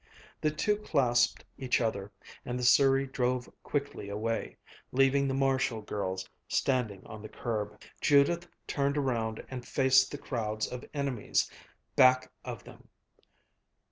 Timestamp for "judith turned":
8.01-8.97